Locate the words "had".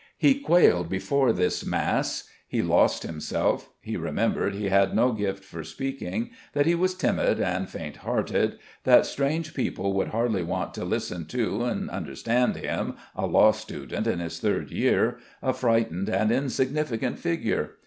4.69-4.95